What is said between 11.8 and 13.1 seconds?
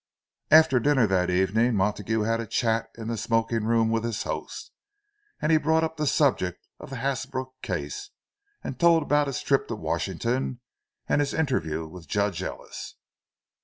with Judge Ellis.